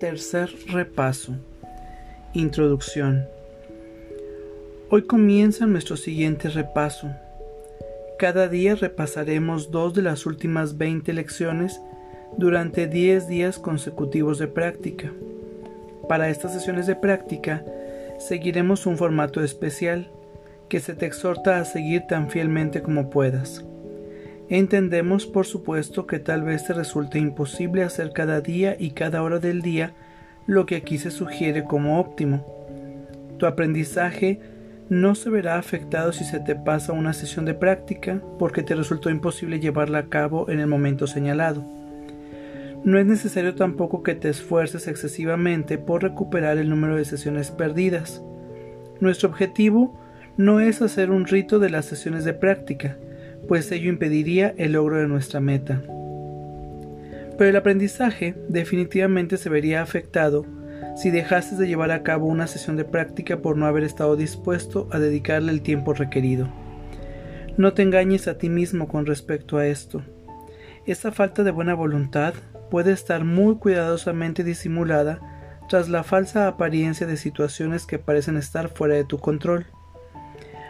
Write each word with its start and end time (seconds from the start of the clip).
Tercer 0.00 0.50
repaso. 0.68 1.36
Introducción. 2.34 3.24
Hoy 4.90 5.06
comienza 5.06 5.64
nuestro 5.64 5.96
siguiente 5.96 6.50
repaso. 6.50 7.08
Cada 8.18 8.46
día 8.48 8.74
repasaremos 8.74 9.70
dos 9.70 9.94
de 9.94 10.02
las 10.02 10.26
últimas 10.26 10.76
20 10.76 11.14
lecciones 11.14 11.80
durante 12.36 12.86
10 12.88 13.26
días 13.26 13.58
consecutivos 13.58 14.38
de 14.38 14.48
práctica. 14.48 15.10
Para 16.10 16.28
estas 16.28 16.52
sesiones 16.52 16.86
de 16.86 16.96
práctica 16.96 17.64
seguiremos 18.18 18.84
un 18.84 18.98
formato 18.98 19.42
especial 19.42 20.10
que 20.68 20.80
se 20.80 20.94
te 20.94 21.06
exhorta 21.06 21.58
a 21.58 21.64
seguir 21.64 22.02
tan 22.06 22.28
fielmente 22.28 22.82
como 22.82 23.08
puedas. 23.08 23.64
Entendemos, 24.48 25.26
por 25.26 25.44
supuesto, 25.44 26.06
que 26.06 26.20
tal 26.20 26.42
vez 26.42 26.66
te 26.66 26.72
resulte 26.72 27.18
imposible 27.18 27.82
hacer 27.82 28.12
cada 28.12 28.40
día 28.40 28.76
y 28.78 28.90
cada 28.90 29.22
hora 29.22 29.40
del 29.40 29.60
día 29.60 29.92
lo 30.46 30.66
que 30.66 30.76
aquí 30.76 30.98
se 30.98 31.10
sugiere 31.10 31.64
como 31.64 31.98
óptimo. 31.98 32.46
Tu 33.38 33.46
aprendizaje 33.46 34.38
no 34.88 35.16
se 35.16 35.30
verá 35.30 35.58
afectado 35.58 36.12
si 36.12 36.24
se 36.24 36.38
te 36.38 36.54
pasa 36.54 36.92
una 36.92 37.12
sesión 37.12 37.44
de 37.44 37.54
práctica 37.54 38.22
porque 38.38 38.62
te 38.62 38.76
resultó 38.76 39.10
imposible 39.10 39.58
llevarla 39.58 39.98
a 39.98 40.08
cabo 40.08 40.48
en 40.48 40.60
el 40.60 40.68
momento 40.68 41.08
señalado. 41.08 41.64
No 42.84 43.00
es 43.00 43.06
necesario 43.06 43.56
tampoco 43.56 44.04
que 44.04 44.14
te 44.14 44.28
esfuerces 44.28 44.86
excesivamente 44.86 45.76
por 45.76 46.04
recuperar 46.04 46.56
el 46.58 46.70
número 46.70 46.94
de 46.94 47.04
sesiones 47.04 47.50
perdidas. 47.50 48.22
Nuestro 49.00 49.28
objetivo 49.28 49.98
no 50.36 50.60
es 50.60 50.80
hacer 50.82 51.10
un 51.10 51.26
rito 51.26 51.58
de 51.58 51.70
las 51.70 51.86
sesiones 51.86 52.24
de 52.24 52.34
práctica, 52.34 52.96
pues 53.48 53.70
ello 53.72 53.88
impediría 53.88 54.54
el 54.56 54.72
logro 54.72 54.96
de 54.96 55.08
nuestra 55.08 55.40
meta. 55.40 55.82
Pero 57.38 57.50
el 57.50 57.56
aprendizaje 57.56 58.34
definitivamente 58.48 59.36
se 59.36 59.50
vería 59.50 59.82
afectado 59.82 60.46
si 60.96 61.10
dejases 61.10 61.58
de 61.58 61.68
llevar 61.68 61.90
a 61.90 62.02
cabo 62.02 62.26
una 62.26 62.46
sesión 62.46 62.76
de 62.76 62.84
práctica 62.84 63.42
por 63.42 63.56
no 63.56 63.66
haber 63.66 63.84
estado 63.84 64.16
dispuesto 64.16 64.88
a 64.90 64.98
dedicarle 64.98 65.52
el 65.52 65.60
tiempo 65.60 65.92
requerido. 65.92 66.48
No 67.58 67.74
te 67.74 67.82
engañes 67.82 68.28
a 68.28 68.38
ti 68.38 68.48
mismo 68.48 68.88
con 68.88 69.06
respecto 69.06 69.58
a 69.58 69.66
esto. 69.66 70.02
Esa 70.86 71.12
falta 71.12 71.42
de 71.42 71.50
buena 71.50 71.74
voluntad 71.74 72.34
puede 72.70 72.92
estar 72.92 73.24
muy 73.24 73.56
cuidadosamente 73.56 74.44
disimulada 74.44 75.20
tras 75.68 75.88
la 75.88 76.04
falsa 76.04 76.48
apariencia 76.48 77.06
de 77.06 77.16
situaciones 77.16 77.86
que 77.86 77.98
parecen 77.98 78.36
estar 78.36 78.68
fuera 78.68 78.94
de 78.94 79.04
tu 79.04 79.18
control. 79.18 79.66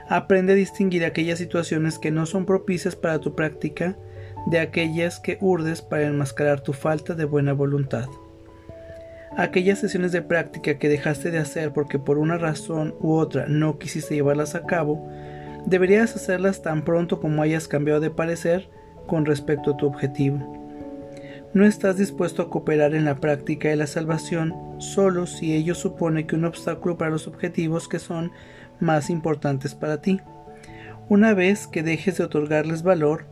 Aprende 0.09 0.53
a 0.53 0.57
distinguir 0.57 1.05
aquellas 1.05 1.39
situaciones 1.39 1.99
que 1.99 2.11
no 2.11 2.27
son 2.27 2.47
propicias 2.47 2.95
para 2.95 3.19
tu 3.19 3.35
práctica 3.35 3.97
de 4.47 4.61
aquellas 4.61 5.19
que 5.19 5.39
urdes 5.41 5.83
para 5.83 6.07
enmascarar 6.07 6.61
tu 6.61 6.73
falta 6.73 7.15
de 7.15 7.25
buena 7.25 7.53
voluntad. 7.53 8.07
Aquellas 9.37 9.81
sesiones 9.81 10.13
de 10.13 10.23
práctica 10.23 10.79
que 10.79 10.89
dejaste 10.89 11.31
de 11.31 11.39
hacer 11.39 11.73
porque 11.73 11.99
por 11.99 12.19
una 12.19 12.39
razón 12.39 12.95
u 13.01 13.15
otra 13.15 13.47
no 13.49 13.79
quisiste 13.79 14.15
llevarlas 14.15 14.55
a 14.55 14.65
cabo, 14.65 15.11
deberías 15.67 16.15
hacerlas 16.15 16.63
tan 16.63 16.85
pronto 16.85 17.21
como 17.21 17.43
hayas 17.43 17.67
cambiado 17.67 18.01
de 18.01 18.11
parecer 18.11 18.71
con 19.07 19.27
respecto 19.27 19.73
a 19.73 19.77
tu 19.77 19.87
objetivo. 19.87 20.39
No 21.53 21.67
estás 21.67 21.97
dispuesto 21.97 22.43
a 22.43 22.51
cooperar 22.51 22.95
en 22.95 23.05
la 23.05 23.17
práctica 23.17 23.69
de 23.69 23.77
la 23.77 23.87
salvación 23.87 24.55
solo 24.79 25.27
si 25.27 25.55
ello 25.55 25.75
supone 25.75 26.27
que 26.27 26.37
un 26.37 26.45
obstáculo 26.45 26.97
para 26.97 27.11
los 27.11 27.27
objetivos 27.27 27.89
que 27.89 27.99
son 27.99 28.31
más 28.81 29.11
importantes 29.11 29.75
para 29.75 30.01
ti. 30.01 30.21
Una 31.09 31.35
vez 31.35 31.67
que 31.67 31.83
dejes 31.83 32.19
de 32.19 32.25
otorgarles 32.25 32.83
valor, 32.83 33.27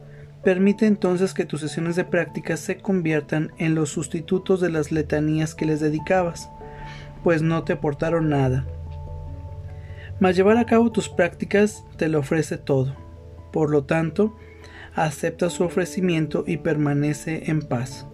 permite 0.44 0.86
entonces 0.86 1.34
que 1.34 1.44
tus 1.44 1.60
sesiones 1.60 1.96
de 1.96 2.04
práctica 2.04 2.56
se 2.56 2.76
conviertan 2.76 3.52
en 3.58 3.74
los 3.74 3.90
sustitutos 3.90 4.60
de 4.60 4.70
las 4.70 4.92
letanías 4.92 5.54
que 5.54 5.66
les 5.66 5.80
dedicabas, 5.80 6.50
pues 7.24 7.42
no 7.42 7.64
te 7.64 7.72
aportaron 7.72 8.28
nada. 8.28 8.66
Mas 10.20 10.36
llevar 10.36 10.58
a 10.58 10.66
cabo 10.66 10.92
tus 10.92 11.08
prácticas 11.08 11.84
te 11.96 12.08
lo 12.08 12.20
ofrece 12.20 12.58
todo. 12.58 12.94
Por 13.52 13.70
lo 13.70 13.84
tanto, 13.84 14.36
acepta 14.94 15.50
su 15.50 15.64
ofrecimiento 15.64 16.44
y 16.46 16.58
permanece 16.58 17.50
en 17.50 17.62
paz. 17.62 18.06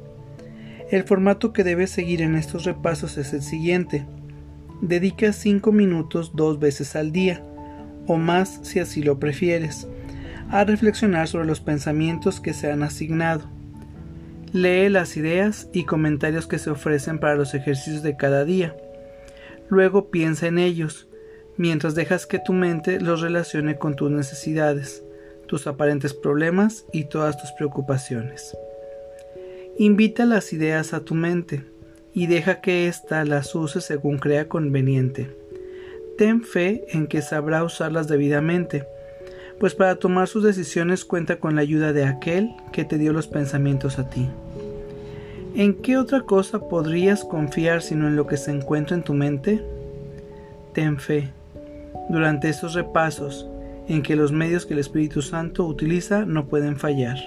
El 0.90 1.04
formato 1.04 1.52
que 1.52 1.64
debes 1.64 1.90
seguir 1.90 2.22
en 2.22 2.34
estos 2.34 2.64
repasos 2.64 3.18
es 3.18 3.32
el 3.32 3.42
siguiente. 3.42 4.06
Dedica 4.80 5.32
5 5.34 5.72
minutos 5.72 6.32
dos 6.34 6.58
veces 6.58 6.96
al 6.96 7.12
día, 7.12 7.42
o 8.06 8.16
más 8.16 8.60
si 8.62 8.80
así 8.80 9.02
lo 9.02 9.18
prefieres, 9.18 9.86
a 10.48 10.64
reflexionar 10.64 11.28
sobre 11.28 11.46
los 11.46 11.60
pensamientos 11.60 12.40
que 12.40 12.54
se 12.54 12.72
han 12.72 12.82
asignado. 12.82 13.42
Lee 14.52 14.88
las 14.88 15.18
ideas 15.18 15.68
y 15.74 15.84
comentarios 15.84 16.46
que 16.46 16.58
se 16.58 16.70
ofrecen 16.70 17.18
para 17.18 17.36
los 17.36 17.54
ejercicios 17.54 18.02
de 18.02 18.16
cada 18.16 18.44
día. 18.44 18.74
Luego 19.68 20.10
piensa 20.10 20.46
en 20.46 20.58
ellos, 20.58 21.08
mientras 21.58 21.94
dejas 21.94 22.26
que 22.26 22.38
tu 22.38 22.54
mente 22.54 23.00
los 23.00 23.20
relacione 23.20 23.76
con 23.76 23.96
tus 23.96 24.10
necesidades, 24.10 25.04
tus 25.46 25.66
aparentes 25.66 26.14
problemas 26.14 26.86
y 26.90 27.04
todas 27.04 27.36
tus 27.40 27.52
preocupaciones. 27.52 28.56
Invita 29.78 30.24
las 30.24 30.52
ideas 30.54 30.94
a 30.94 31.00
tu 31.00 31.14
mente 31.14 31.64
y 32.12 32.26
deja 32.26 32.60
que 32.60 32.88
ésta 32.88 33.24
las 33.24 33.54
use 33.54 33.80
según 33.80 34.18
crea 34.18 34.48
conveniente. 34.48 35.36
Ten 36.18 36.42
fe 36.42 36.84
en 36.88 37.06
que 37.06 37.22
sabrá 37.22 37.64
usarlas 37.64 38.08
debidamente, 38.08 38.84
pues 39.58 39.74
para 39.74 39.96
tomar 39.96 40.28
sus 40.28 40.42
decisiones 40.42 41.04
cuenta 41.04 41.36
con 41.36 41.54
la 41.54 41.62
ayuda 41.62 41.92
de 41.92 42.04
aquel 42.04 42.50
que 42.72 42.84
te 42.84 42.98
dio 42.98 43.12
los 43.12 43.26
pensamientos 43.26 43.98
a 43.98 44.08
ti. 44.10 44.28
¿En 45.54 45.74
qué 45.74 45.98
otra 45.98 46.22
cosa 46.22 46.68
podrías 46.68 47.24
confiar 47.24 47.82
sino 47.82 48.06
en 48.06 48.16
lo 48.16 48.26
que 48.26 48.36
se 48.36 48.50
encuentra 48.50 48.96
en 48.96 49.02
tu 49.02 49.14
mente? 49.14 49.64
Ten 50.74 50.98
fe. 50.98 51.30
Durante 52.08 52.48
estos 52.48 52.74
repasos, 52.74 53.48
en 53.88 54.02
que 54.02 54.14
los 54.14 54.30
medios 54.30 54.66
que 54.66 54.74
el 54.74 54.80
Espíritu 54.80 55.22
Santo 55.22 55.66
utiliza 55.66 56.24
no 56.24 56.46
pueden 56.46 56.76
fallar. 56.76 57.18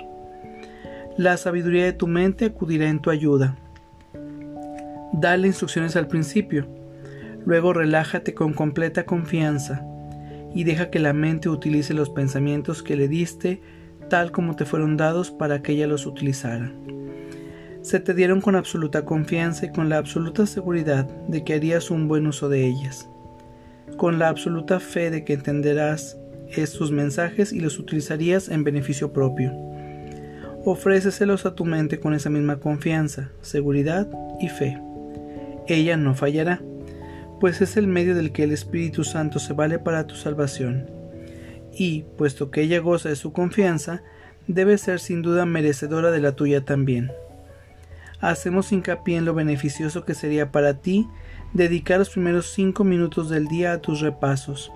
La 1.18 1.38
sabiduría 1.38 1.86
de 1.86 1.94
tu 1.94 2.08
mente 2.08 2.46
acudirá 2.46 2.90
en 2.90 3.02
tu 3.02 3.10
ayuda 3.10 3.58
Dale 5.14 5.46
instrucciones 5.46 5.96
al 5.96 6.08
principio, 6.08 6.68
luego 7.46 7.72
relájate 7.72 8.34
con 8.34 8.52
completa 8.52 9.06
confianza 9.06 9.86
y 10.56 10.64
deja 10.64 10.90
que 10.90 10.98
la 10.98 11.14
mente 11.14 11.50
utilice 11.50 11.94
los 11.94 12.10
pensamientos 12.10 12.82
que 12.82 12.96
le 12.96 13.08
diste 13.08 13.62
tal 14.10 14.32
como 14.32 14.56
te 14.56 14.66
fueron 14.66 14.98
dados 14.98 15.30
para 15.30 15.62
que 15.62 15.74
ella 15.74 15.86
los 15.86 16.08
utilizara. 16.08 16.72
Se 17.84 18.00
te 18.00 18.16
dieron 18.16 18.42
con 18.42 18.56
absoluta 18.56 19.06
confianza 19.06 19.68
y 19.68 19.72
con 19.72 19.88
la 19.88 19.98
absoluta 19.98 20.48
seguridad 20.48 21.06
de 21.28 21.44
que 21.44 21.54
harías 21.54 21.92
un 21.92 22.08
buen 22.08 22.26
uso 22.26 22.50
de 22.50 22.66
ellas, 22.66 23.08
con 23.98 24.18
la 24.18 24.30
absoluta 24.30 24.80
fe 24.80 25.12
de 25.12 25.24
que 25.24 25.34
entenderás 25.34 26.18
estos 26.50 26.92
mensajes 26.92 27.54
y 27.54 27.60
los 27.60 27.78
utilizarías 27.78 28.50
en 28.50 28.64
beneficio 28.64 29.14
propio. 29.14 29.54
Ofréceselos 30.66 31.46
a 31.46 31.54
tu 31.54 31.66
mente 31.66 32.00
con 32.00 32.16
esa 32.16 32.32
misma 32.32 32.60
confianza, 32.60 33.30
seguridad 33.42 34.10
y 34.40 34.50
fe 34.50 34.82
ella 35.68 35.98
no 35.98 36.16
fallará, 36.16 36.62
pues 37.40 37.62
es 37.62 37.78
el 37.78 37.88
medio 37.88 38.16
del 38.16 38.32
que 38.32 38.44
el 38.44 38.52
Espíritu 38.52 39.04
Santo 39.04 39.40
se 39.40 39.54
vale 39.54 39.80
para 39.80 40.08
tu 40.08 40.16
salvación. 40.16 40.90
Y, 41.74 42.04
puesto 42.18 42.52
que 42.52 42.62
ella 42.62 42.80
goza 42.80 43.10
de 43.10 43.16
su 43.16 43.34
confianza, 43.34 44.04
debe 44.48 44.78
ser 44.78 45.00
sin 45.00 45.22
duda 45.22 45.46
merecedora 45.46 46.12
de 46.12 46.22
la 46.22 46.34
tuya 46.34 46.64
también. 46.64 47.12
Hacemos 48.20 48.72
hincapié 48.72 49.18
en 49.18 49.26
lo 49.26 49.34
beneficioso 49.34 50.06
que 50.06 50.14
sería 50.14 50.52
para 50.52 50.76
ti 50.76 51.08
dedicar 51.54 52.00
los 52.00 52.10
primeros 52.10 52.52
cinco 52.54 52.84
minutos 52.84 53.30
del 53.30 53.48
día 53.48 53.74
a 53.74 53.82
tus 53.82 54.00
repasos, 54.00 54.72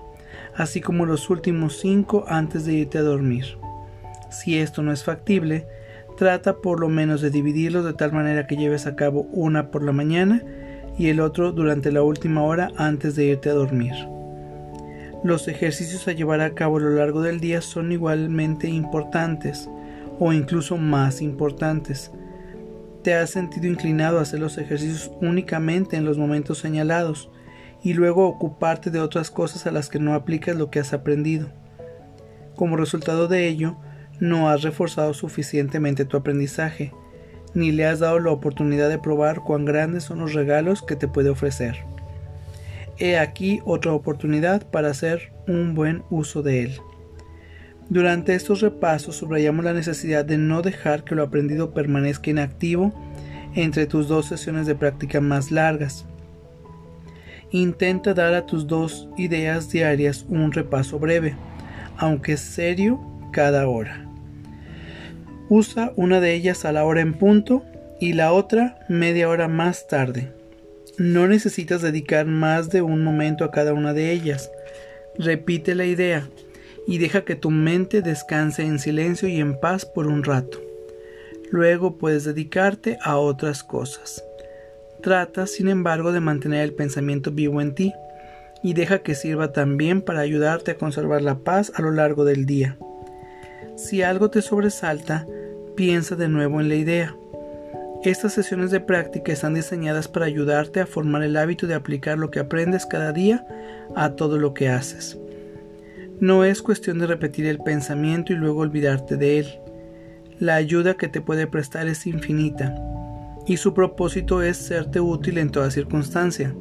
así 0.54 0.80
como 0.80 1.06
los 1.06 1.30
últimos 1.30 1.78
cinco 1.78 2.24
antes 2.28 2.64
de 2.66 2.74
irte 2.74 2.98
a 2.98 3.02
dormir. 3.02 3.56
Si 4.30 4.58
esto 4.58 4.82
no 4.82 4.92
es 4.92 5.04
factible, 5.04 5.66
trata 6.18 6.56
por 6.58 6.80
lo 6.80 6.88
menos 6.88 7.22
de 7.22 7.30
dividirlos 7.30 7.84
de 7.84 7.94
tal 7.94 8.12
manera 8.12 8.46
que 8.46 8.56
lleves 8.56 8.86
a 8.86 8.96
cabo 8.96 9.22
una 9.32 9.70
por 9.70 9.82
la 9.82 9.92
mañana 9.92 10.42
y 10.98 11.08
el 11.08 11.20
otro 11.20 11.52
durante 11.52 11.92
la 11.92 12.02
última 12.02 12.42
hora 12.42 12.72
antes 12.76 13.14
de 13.14 13.26
irte 13.26 13.50
a 13.50 13.54
dormir. 13.54 13.94
Los 15.24 15.48
ejercicios 15.48 16.06
a 16.08 16.12
llevar 16.12 16.40
a 16.40 16.54
cabo 16.54 16.76
a 16.76 16.80
lo 16.80 16.90
largo 16.90 17.22
del 17.22 17.40
día 17.40 17.60
son 17.60 17.92
igualmente 17.92 18.68
importantes 18.68 19.68
o 20.18 20.32
incluso 20.32 20.76
más 20.76 21.22
importantes. 21.22 22.10
Te 23.02 23.14
has 23.14 23.30
sentido 23.30 23.66
inclinado 23.66 24.18
a 24.18 24.22
hacer 24.22 24.40
los 24.40 24.58
ejercicios 24.58 25.10
únicamente 25.20 25.96
en 25.96 26.04
los 26.04 26.18
momentos 26.18 26.58
señalados 26.58 27.30
y 27.82 27.94
luego 27.94 28.26
ocuparte 28.26 28.90
de 28.90 29.00
otras 29.00 29.30
cosas 29.30 29.66
a 29.66 29.70
las 29.70 29.88
que 29.88 30.00
no 30.00 30.14
aplicas 30.14 30.56
lo 30.56 30.70
que 30.70 30.80
has 30.80 30.92
aprendido. 30.92 31.48
Como 32.56 32.76
resultado 32.76 33.28
de 33.28 33.46
ello, 33.46 33.76
no 34.18 34.50
has 34.50 34.62
reforzado 34.62 35.14
suficientemente 35.14 36.04
tu 36.04 36.16
aprendizaje 36.16 36.92
ni 37.54 37.72
le 37.72 37.86
has 37.86 38.00
dado 38.00 38.18
la 38.18 38.30
oportunidad 38.30 38.88
de 38.88 38.98
probar 38.98 39.40
cuán 39.40 39.64
grandes 39.64 40.04
son 40.04 40.20
los 40.20 40.34
regalos 40.34 40.82
que 40.82 40.96
te 40.96 41.08
puede 41.08 41.30
ofrecer. 41.30 41.76
He 42.98 43.18
aquí 43.18 43.60
otra 43.64 43.92
oportunidad 43.92 44.68
para 44.70 44.90
hacer 44.90 45.32
un 45.46 45.74
buen 45.74 46.02
uso 46.10 46.42
de 46.42 46.64
él. 46.64 46.80
Durante 47.88 48.34
estos 48.34 48.60
repasos 48.60 49.16
subrayamos 49.16 49.64
la 49.64 49.72
necesidad 49.72 50.24
de 50.24 50.36
no 50.36 50.62
dejar 50.62 51.04
que 51.04 51.14
lo 51.14 51.22
aprendido 51.22 51.72
permanezca 51.72 52.30
inactivo 52.30 52.92
entre 53.54 53.86
tus 53.86 54.08
dos 54.08 54.26
sesiones 54.26 54.66
de 54.66 54.74
práctica 54.74 55.20
más 55.20 55.50
largas. 55.50 56.04
Intenta 57.50 58.12
dar 58.12 58.34
a 58.34 58.44
tus 58.44 58.66
dos 58.66 59.08
ideas 59.16 59.70
diarias 59.70 60.26
un 60.28 60.52
repaso 60.52 60.98
breve, 60.98 61.34
aunque 61.96 62.36
serio, 62.36 63.00
cada 63.32 63.66
hora. 63.68 64.07
Usa 65.50 65.92
una 65.96 66.20
de 66.20 66.34
ellas 66.34 66.64
a 66.64 66.72
la 66.72 66.84
hora 66.84 67.00
en 67.00 67.14
punto 67.14 67.64
y 68.00 68.12
la 68.12 68.32
otra 68.32 68.78
media 68.88 69.28
hora 69.28 69.48
más 69.48 69.86
tarde. 69.86 70.30
No 70.98 71.26
necesitas 71.26 71.80
dedicar 71.80 72.26
más 72.26 72.70
de 72.70 72.82
un 72.82 73.02
momento 73.02 73.44
a 73.44 73.50
cada 73.50 73.72
una 73.72 73.94
de 73.94 74.12
ellas. 74.12 74.50
Repite 75.16 75.74
la 75.74 75.86
idea 75.86 76.28
y 76.86 76.98
deja 76.98 77.24
que 77.24 77.34
tu 77.34 77.50
mente 77.50 78.02
descanse 78.02 78.62
en 78.62 78.78
silencio 78.78 79.28
y 79.28 79.40
en 79.40 79.58
paz 79.58 79.86
por 79.86 80.06
un 80.06 80.22
rato. 80.22 80.60
Luego 81.50 81.96
puedes 81.96 82.24
dedicarte 82.24 82.98
a 83.02 83.16
otras 83.16 83.62
cosas. 83.62 84.22
Trata, 85.02 85.46
sin 85.46 85.68
embargo, 85.68 86.12
de 86.12 86.20
mantener 86.20 86.62
el 86.62 86.74
pensamiento 86.74 87.30
vivo 87.30 87.60
en 87.62 87.74
ti 87.74 87.94
y 88.62 88.74
deja 88.74 88.98
que 88.98 89.14
sirva 89.14 89.52
también 89.52 90.02
para 90.02 90.20
ayudarte 90.20 90.72
a 90.72 90.76
conservar 90.76 91.22
la 91.22 91.38
paz 91.38 91.72
a 91.74 91.82
lo 91.82 91.90
largo 91.90 92.24
del 92.24 92.44
día. 92.44 92.76
Si 93.76 94.02
algo 94.02 94.28
te 94.28 94.42
sobresalta, 94.42 95.26
piensa 95.78 96.16
de 96.16 96.28
nuevo 96.28 96.60
en 96.60 96.68
la 96.68 96.74
idea. 96.74 97.14
Estas 98.02 98.32
sesiones 98.32 98.72
de 98.72 98.80
práctica 98.80 99.30
están 99.32 99.54
diseñadas 99.54 100.08
para 100.08 100.26
ayudarte 100.26 100.80
a 100.80 100.86
formar 100.86 101.22
el 101.22 101.36
hábito 101.36 101.68
de 101.68 101.76
aplicar 101.76 102.18
lo 102.18 102.32
que 102.32 102.40
aprendes 102.40 102.84
cada 102.84 103.12
día 103.12 103.46
a 103.94 104.10
todo 104.16 104.38
lo 104.38 104.54
que 104.54 104.70
haces. 104.70 105.16
No 106.18 106.42
es 106.42 106.62
cuestión 106.62 106.98
de 106.98 107.06
repetir 107.06 107.46
el 107.46 107.60
pensamiento 107.60 108.32
y 108.32 108.36
luego 108.36 108.62
olvidarte 108.62 109.16
de 109.16 109.38
él. 109.38 109.60
La 110.40 110.56
ayuda 110.56 110.94
que 110.94 111.06
te 111.06 111.20
puede 111.20 111.46
prestar 111.46 111.86
es 111.86 112.08
infinita 112.08 112.74
y 113.46 113.58
su 113.58 113.72
propósito 113.72 114.42
es 114.42 114.56
serte 114.56 114.98
útil 114.98 115.38
en 115.38 115.50
toda 115.50 115.70
circunstancia, 115.70 116.52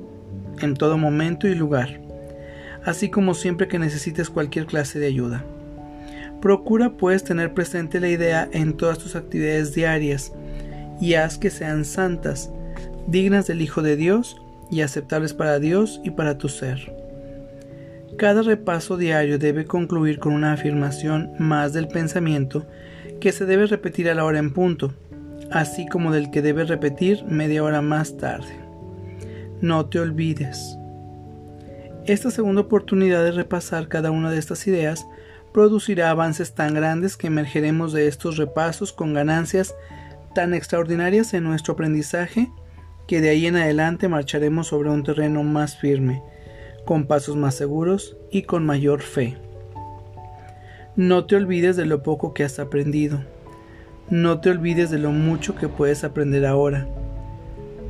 en 0.61 0.75
todo 0.75 0.99
momento 0.99 1.47
y 1.47 1.55
lugar, 1.55 2.01
así 2.85 3.09
como 3.09 3.33
siempre 3.33 3.67
que 3.67 3.79
necesites 3.79 4.29
cualquier 4.29 4.67
clase 4.67 4.99
de 4.99 5.07
ayuda. 5.07 5.43
Procura 6.41 6.91
pues 6.91 7.23
tener 7.23 7.53
presente 7.53 7.99
la 7.99 8.09
idea 8.09 8.47
en 8.51 8.73
todas 8.73 8.99
tus 8.99 9.15
actividades 9.15 9.73
diarias 9.73 10.33
y 11.01 11.15
haz 11.15 11.37
que 11.37 11.49
sean 11.49 11.85
santas, 11.85 12.51
dignas 13.07 13.47
del 13.47 13.61
Hijo 13.61 13.81
de 13.81 13.95
Dios 13.95 14.39
y 14.69 14.81
aceptables 14.81 15.33
para 15.33 15.59
Dios 15.59 15.99
y 16.03 16.11
para 16.11 16.37
tu 16.37 16.49
ser. 16.49 16.93
Cada 18.17 18.41
repaso 18.41 18.97
diario 18.97 19.37
debe 19.37 19.65
concluir 19.65 20.19
con 20.19 20.33
una 20.33 20.53
afirmación 20.53 21.31
más 21.39 21.73
del 21.73 21.87
pensamiento 21.87 22.65
que 23.19 23.31
se 23.31 23.45
debe 23.45 23.67
repetir 23.67 24.09
a 24.09 24.15
la 24.15 24.25
hora 24.25 24.39
en 24.39 24.53
punto, 24.53 24.93
así 25.51 25.87
como 25.87 26.11
del 26.11 26.31
que 26.31 26.41
debes 26.41 26.67
repetir 26.67 27.23
media 27.25 27.63
hora 27.63 27.81
más 27.81 28.17
tarde. 28.17 28.55
No 29.61 29.85
te 29.87 29.99
olvides. 29.99 30.77
Esta 32.05 32.31
segunda 32.31 32.61
oportunidad 32.61 33.23
de 33.23 33.31
repasar 33.31 33.87
cada 33.87 34.11
una 34.11 34.31
de 34.31 34.39
estas 34.39 34.65
ideas 34.67 35.05
producirá 35.57 36.11
avances 36.11 36.53
tan 36.53 36.75
grandes 36.75 37.17
que 37.17 37.25
emergeremos 37.25 37.91
de 37.91 38.07
estos 38.07 38.37
repasos 38.37 38.93
con 38.93 39.15
ganancias 39.15 39.73
tan 40.35 40.53
extraordinarias 40.53 41.33
en 41.33 41.45
nuestro 41.45 41.73
aprendizaje 41.73 42.51
que 43.07 43.21
de 43.21 43.29
ahí 43.29 43.47
en 43.47 43.55
adelante 43.55 44.07
marcharemos 44.07 44.67
sobre 44.67 44.91
un 44.91 45.01
terreno 45.01 45.41
más 45.41 45.75
firme, 45.75 46.21
con 46.85 47.07
pasos 47.07 47.35
más 47.35 47.55
seguros 47.55 48.17
y 48.29 48.43
con 48.43 48.67
mayor 48.67 49.01
fe. 49.01 49.35
No 50.95 51.25
te 51.25 51.35
olvides 51.35 51.75
de 51.75 51.87
lo 51.87 52.03
poco 52.03 52.35
que 52.35 52.43
has 52.43 52.59
aprendido 52.59 53.23
no 54.11 54.39
te 54.39 54.51
olvides 54.51 54.91
de 54.91 54.99
lo 54.99 55.11
mucho 55.11 55.55
que 55.55 55.67
puedes 55.69 56.03
aprender 56.03 56.45
ahora. 56.45 56.87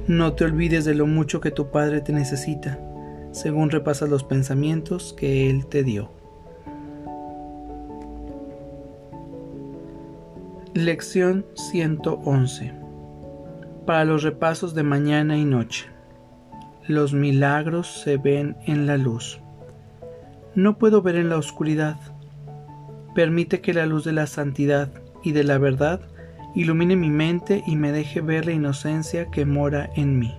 No 0.08 0.34
te 0.34 0.46
olvides 0.46 0.86
de 0.86 0.96
lo 0.96 1.06
mucho 1.06 1.42
que 1.42 1.52
tu 1.52 1.70
Padre 1.70 2.00
te 2.00 2.14
necesita, 2.14 2.80
según 3.34 3.72
repasas 3.72 4.10
los 4.10 4.24
pensamientos 4.24 5.14
que 5.18 5.50
Él 5.50 5.68
te 5.68 5.84
dio. 5.84 6.17
Lección 10.78 11.44
111 11.56 12.72
Para 13.88 14.06
los 14.06 14.22
repasos 14.22 14.76
de 14.76 14.84
mañana 14.84 15.36
y 15.36 15.44
noche. 15.44 15.88
Los 16.86 17.14
milagros 17.14 17.88
se 18.04 18.18
ven 18.18 18.56
en 18.68 18.86
la 18.86 18.96
luz. 18.98 19.40
No 20.54 20.78
puedo 20.78 21.02
ver 21.02 21.16
en 21.16 21.30
la 21.30 21.38
oscuridad. 21.38 21.98
Permite 23.16 23.60
que 23.60 23.74
la 23.74 23.88
luz 23.88 24.04
de 24.04 24.12
la 24.12 24.28
santidad 24.28 24.92
y 25.24 25.32
de 25.32 25.44
la 25.44 25.58
verdad 25.58 26.02
ilumine 26.54 26.96
mi 26.96 27.10
mente 27.10 27.64
y 27.66 27.76
me 27.76 27.92
deje 27.92 28.22
ver 28.22 28.46
la 28.46 28.52
inocencia 28.52 29.32
que 29.32 29.48
mora 29.48 29.90
en 29.96 30.20
mí. 30.20 30.36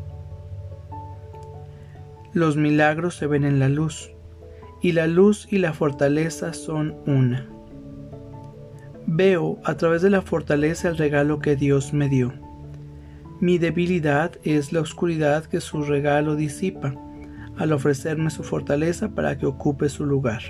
Los 2.33 2.57
milagros 2.57 3.17
se 3.17 3.27
ven 3.27 3.43
en 3.43 3.59
la 3.59 3.69
luz, 3.69 4.13
y 4.83 4.93
la 4.93 5.09
luz 5.09 5.49
y 5.51 5.59
la 5.59 5.73
fortaleza 5.73 6.53
son 6.53 6.95
una. 7.09 7.58
Veo 9.11 9.59
a 9.65 9.75
través 9.79 10.03
de 10.03 10.11
la 10.11 10.21
fortaleza 10.21 10.87
el 10.87 10.99
regalo 10.99 11.39
que 11.39 11.57
Dios 11.57 11.95
me 11.95 12.11
dio. 12.11 12.35
Mi 13.41 13.57
debilidad 13.57 14.33
es 14.45 14.71
la 14.71 14.83
oscuridad 14.83 15.47
que 15.47 15.63
su 15.63 15.83
regalo 15.83 16.37
disipa 16.37 16.95
al 17.57 17.73
ofrecerme 17.73 18.29
su 18.29 18.43
fortaleza 18.43 19.09
para 19.15 19.39
que 19.39 19.47
ocupe 19.47 19.89
su 19.89 20.05
lugar. 20.05 20.43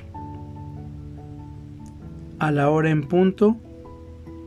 A 2.40 2.50
la 2.50 2.68
hora 2.68 2.90
en 2.90 3.06
punto, 3.06 3.56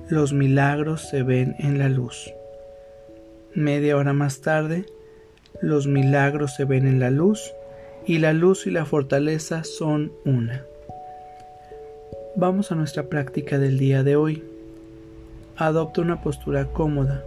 los 0.10 0.34
milagros 0.34 1.08
se 1.08 1.24
ven 1.24 1.56
en 1.58 1.80
la 1.80 1.88
luz. 1.88 2.34
Media 3.56 3.96
hora 3.96 4.12
más 4.12 4.42
tarde, 4.42 4.88
los 5.62 5.88
milagros 5.88 6.54
se 6.58 6.66
ven 6.66 6.86
en 6.86 7.00
la 7.00 7.12
luz 7.12 7.54
y 8.06 8.18
la 8.18 8.34
luz 8.34 8.68
y 8.68 8.72
la 8.72 8.84
fortaleza 8.84 9.64
son 9.64 10.12
una. 10.26 10.66
Vamos 12.36 12.72
a 12.72 12.76
nuestra 12.76 13.04
práctica 13.04 13.60
del 13.60 13.78
día 13.78 14.04
de 14.04 14.16
hoy. 14.16 14.44
Adopta 15.58 16.02
una 16.02 16.22
postura 16.22 16.66
cómoda. 16.66 17.24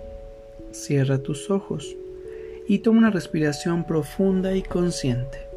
Cierra 0.72 1.18
tus 1.18 1.50
ojos 1.50 1.94
y 2.66 2.78
toma 2.78 2.98
una 2.98 3.10
respiración 3.10 3.84
profunda 3.84 4.54
y 4.56 4.62
consciente. 4.62 5.54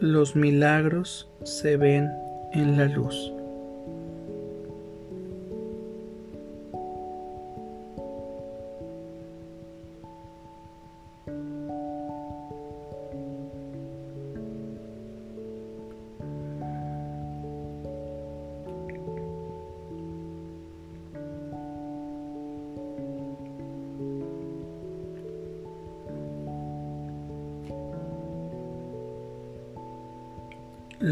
los 0.00 0.36
milagros 0.36 1.28
se 1.42 1.76
ven 1.76 2.10
en 2.52 2.76
la 2.76 2.86
luz. 2.86 3.32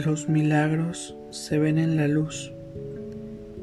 Los 0.05 0.29
milagros 0.29 1.17
se 1.31 1.59
ven 1.59 1.79
en 1.79 1.97
la 1.97 2.07
luz 2.07 2.53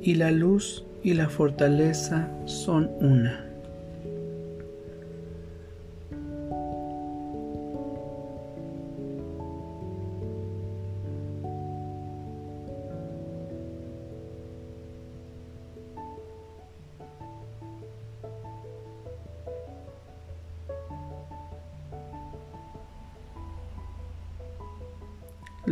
y 0.02 0.16
la 0.16 0.32
luz 0.32 0.84
y 1.04 1.14
la 1.14 1.30
fortaleza 1.30 2.28
son 2.46 2.90
una. 3.02 3.53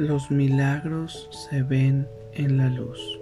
Los 0.01 0.31
milagros 0.31 1.29
se 1.29 1.61
ven 1.61 2.07
en 2.33 2.57
la 2.57 2.69
luz. 2.69 3.20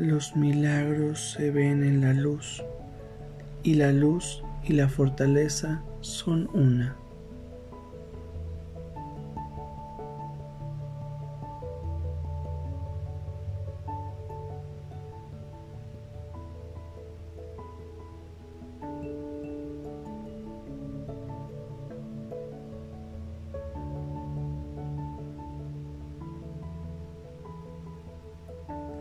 Los 0.00 0.34
milagros 0.34 1.34
se 1.36 1.50
ven 1.50 1.84
en 1.84 2.00
la 2.00 2.14
luz 2.14 2.64
y 3.62 3.74
la 3.74 3.92
luz 3.92 4.42
y 4.64 4.72
la 4.72 4.88
fortaleza 4.88 5.82
son 6.00 6.48
una. 6.54 6.96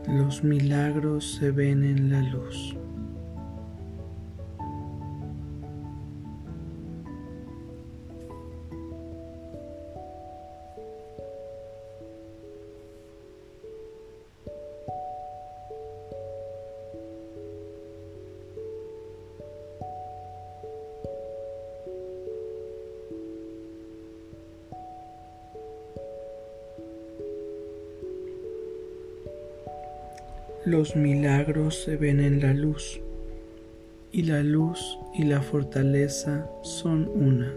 Los 0.09 0.43
milagros 0.43 1.35
se 1.35 1.51
ven 1.51 1.83
en 1.83 2.09
la 2.09 2.19
luz. 2.21 2.75
Los 30.69 30.95
milagros 30.95 31.81
se 31.83 31.97
ven 31.97 32.19
en 32.19 32.41
la 32.41 32.53
luz, 32.53 33.01
y 34.11 34.21
la 34.21 34.43
luz 34.43 34.99
y 35.15 35.23
la 35.23 35.41
fortaleza 35.41 36.47
son 36.61 37.09
una. 37.09 37.51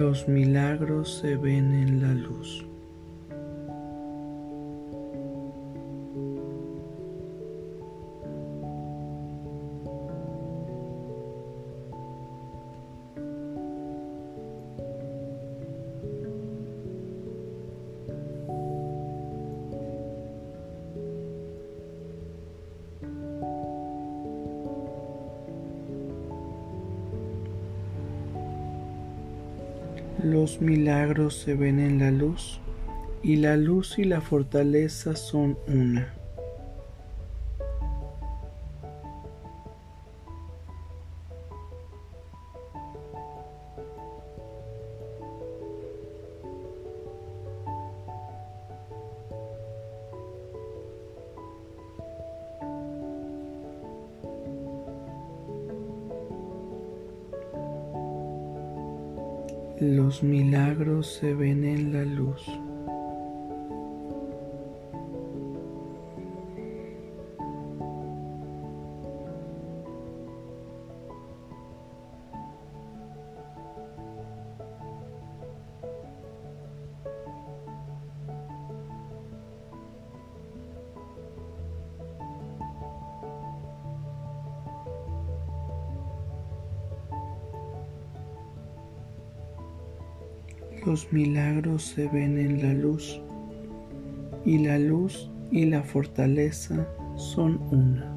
Los 0.00 0.28
milagros 0.28 1.18
se 1.18 1.36
ven 1.36 1.74
en 1.74 2.00
la 2.00 2.14
luz. 2.14 2.64
Los 30.24 30.60
milagros 30.60 31.34
se 31.34 31.54
ven 31.54 31.80
en 31.80 31.98
la 32.00 32.10
luz 32.10 32.60
y 33.22 33.36
la 33.36 33.56
luz 33.56 33.98
y 33.98 34.04
la 34.04 34.20
fortaleza 34.20 35.16
son 35.16 35.56
una. 35.66 36.19
Los 59.80 60.22
milagros 60.22 61.06
se 61.06 61.32
ven 61.32 61.64
en 61.64 61.94
la 61.94 62.04
luz. 62.04 62.44
Los 90.90 91.12
milagros 91.12 91.84
se 91.84 92.08
ven 92.08 92.36
en 92.36 92.60
la 92.60 92.74
luz 92.74 93.20
y 94.44 94.58
la 94.58 94.76
luz 94.76 95.30
y 95.52 95.66
la 95.66 95.84
fortaleza 95.84 96.84
son 97.14 97.60
una. 97.70 98.12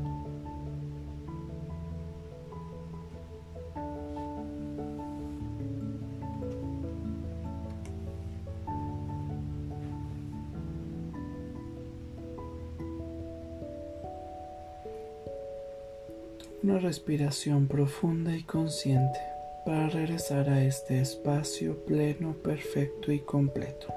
Una 16.64 16.80
respiración 16.80 17.68
profunda 17.68 18.36
y 18.36 18.42
consciente 18.42 19.33
para 19.66 19.88
regresar 19.90 20.50
a 20.50 20.64
este 20.64 21.00
espacio 21.00 21.76
pleno, 21.86 22.34
perfecto 22.44 23.12
y 23.12 23.20
completo. 23.20 23.88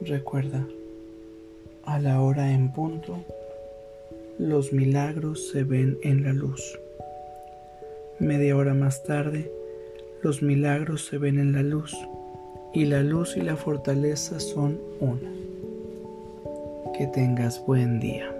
Recuerda, 0.00 0.66
a 1.84 1.98
la 1.98 2.20
hora 2.20 2.52
en 2.52 2.72
punto, 2.72 3.18
los 4.38 4.72
milagros 4.72 5.48
se 5.50 5.64
ven 5.64 5.98
en 6.02 6.24
la 6.24 6.32
luz. 6.32 6.78
Media 8.18 8.56
hora 8.56 8.74
más 8.74 9.04
tarde, 9.04 9.50
los 10.22 10.42
milagros 10.42 11.04
se 11.04 11.18
ven 11.18 11.38
en 11.38 11.52
la 11.52 11.62
luz 11.62 11.96
y 12.72 12.84
la 12.86 13.02
luz 13.02 13.36
y 13.36 13.42
la 13.42 13.56
fortaleza 13.56 14.40
son 14.40 14.80
una. 15.00 15.32
Que 16.96 17.06
tengas 17.06 17.64
buen 17.66 18.00
día. 18.00 18.37